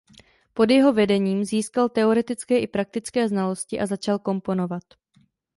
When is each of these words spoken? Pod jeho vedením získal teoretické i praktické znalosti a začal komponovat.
Pod 0.53 0.69
jeho 0.69 0.93
vedením 0.93 1.45
získal 1.45 1.89
teoretické 1.89 2.59
i 2.59 2.67
praktické 2.67 3.29
znalosti 3.29 3.79
a 3.79 3.85
začal 3.85 4.19
komponovat. 4.19 4.83